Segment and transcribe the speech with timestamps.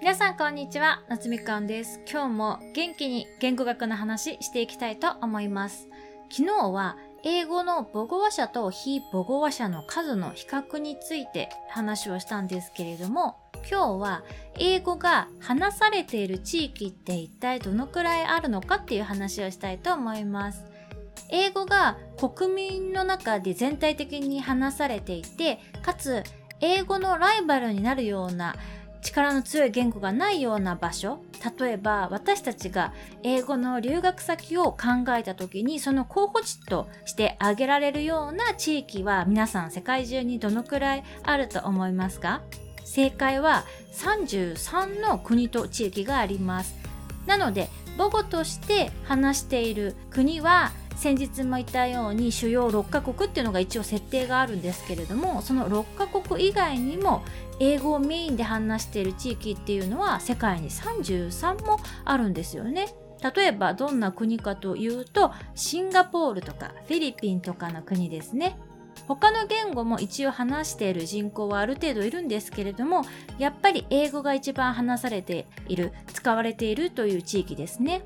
[0.00, 2.00] 皆さんこんにちは、夏みかんです。
[2.10, 5.88] 今日も元気に言語学の話していきたいと思います。
[6.30, 13.36] 昨日は英語の母語話者と非母語話者の数の比較について話をしたんですけれども、
[13.70, 14.24] 今日は
[14.58, 20.64] 英語が話されている地域って一体どのくらいあるのかっていう話をしたいと思います。
[21.28, 26.24] 英語が国民の中で全体的に話されていて、かつ
[26.62, 28.56] 英語のライバルになるような
[29.02, 31.22] 力の強い言語がないような場所。
[31.58, 32.92] 例えば私たちが
[33.22, 42.42] 英語の留学先を考えた時にその候補地として挙げられるような地域は皆さん世界中にどのくらいあると思いますか？
[42.84, 46.74] 正解は33の国と地域があります。
[47.26, 57.24] なので母語として話している国は先日も言ったように主要6カ国っていうのが一応設定があるんですけれどもその6カ国以外にも
[57.58, 62.88] 英語をメインで話している地域っていうのは世界に33もあるんですよね。
[63.34, 68.58] 例えばどんな国かというとシンガポールとかフィリピンとかの国ですね。
[69.08, 73.06] 他の言語も一応話している人口はある程度いるんですけれども
[73.38, 78.02] やっぱり英語が一番話されている使われているという地域ですね。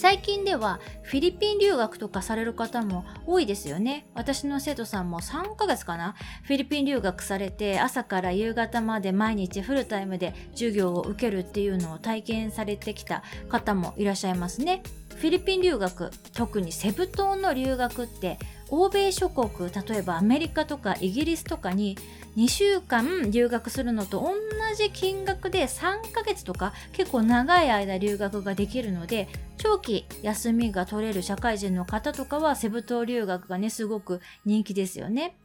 [0.00, 4.06] 最近ではフィリピン留学とかされる方も多いですよね。
[4.14, 14.84] 私の生徒さんも3ヶ月かなフィリピン留学されて朝から夕方まで毎日フルタイムで授業を受けるっていうのを体験されてきた方もいらっしゃいますね。
[15.16, 18.38] フィリピン留学、特にセブ島の留学って
[18.70, 21.96] 欧米諸国、例えばアメリカとかイギリスとかに
[22.36, 24.34] 2週間留学するのと同
[24.76, 35.36] じ金額で3ヶ月とか結構長い間留学ができるので長期休みが取れる社会人の方とかはセブ島留学がねすごく人気ですよね。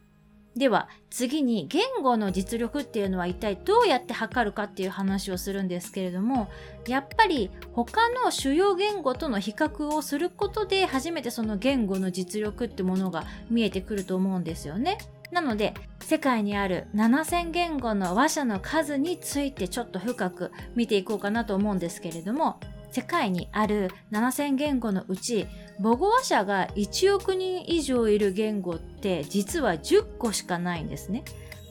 [0.56, 6.50] では次に言語の実力っていうのは一体どうやって測るかっていう話をするんですけれども
[6.88, 14.98] やっぱり他の主要言語との比較をすることで初めてその言語の実力ってものが見えてくると思うんですよね。
[15.32, 22.60] なので世界にある7000言語の話者の数についてちょっと深く見ていこうかなと思うんですけれども
[22.92, 25.48] 世界にある7000言語のうち
[25.80, 31.24] 母語話者が1億人以上いる言語って実は10個しかないんですね。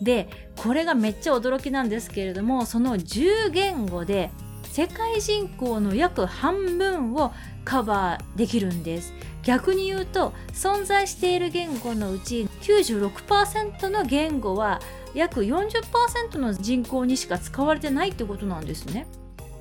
[0.02, 4.30] でこれがめっちゃ驚きなんですけれどもその10言語で
[4.64, 7.32] 世界人口の約半分を
[7.64, 9.12] カバーできるんです
[9.42, 14.80] 逆に言うと存在している言語のうち96%の言語は
[15.14, 19.06] 約40%の人口にしか使われてないってことなんですね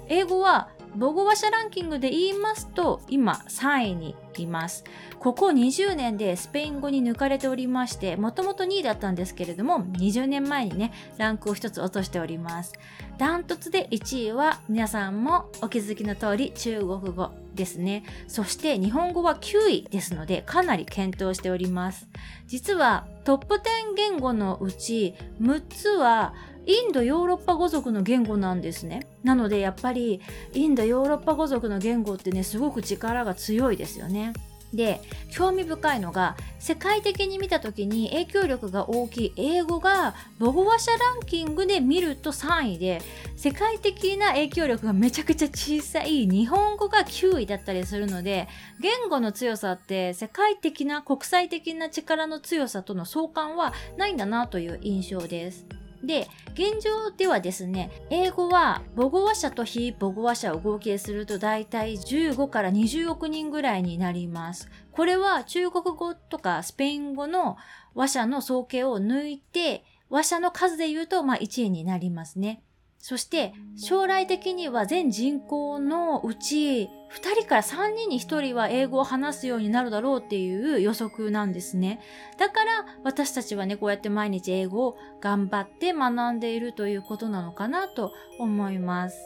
[0.08, 4.84] 英語は母語話者ランキングで言いますと今3位にいます。
[5.20, 12.74] ここ20年でスペイン語に抜かれておりましてもともと2位だったんですけれども20年前にねランクを1つ落としております。
[13.18, 18.04] ダントツで1位は皆さんもお気づきの通り中国語ですね。
[18.28, 22.08] そして日本語は9位ですのでかなり検討しております。
[22.48, 26.34] 実はトップ10言語のうち6つは
[26.66, 29.08] インドヨーロッパ語族の言語なんですね。
[29.24, 30.22] なのでやっぱり
[30.54, 34.34] インドヨーロッパ語族の言語ってねすごく力が強いですよね。
[34.74, 43.02] で興味深いのが世界的に見た時に影響力が大きい英語が母語話者ランキングで見ると3位で
[43.36, 48.48] 世界的な影響力がめちゃくちゃ小さい日本語が9位だったりするので
[48.80, 55.81] 言語の強さって世界的な国際的な力の強さとの相関はないんだなという印象です。
[56.04, 64.70] で、現状ではですね、英語は母語話者と非母語話者を合計すると大体15から20億人ぐらいになります。
[64.92, 67.58] これは中国語とかスペイン語の
[67.96, 72.64] 話者の総計を抜いて、話者の数で言うとまあ1位になりますね。
[73.02, 82.00] そして将来的には全人口のうち2人から3人に1人は英語を話すようになるだろうっていう予測なんですね。
[82.38, 89.18] だから私たちはね、こうやって毎日英語を頑張って学んでいるということなのかなと思います。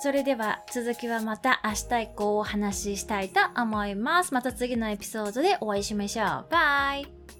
[0.00, 4.32] それでは続きはまた明日以降お話ししたいと思います。
[4.32, 6.46] また次のエピソードでお会いしましょう。
[6.50, 7.37] バイ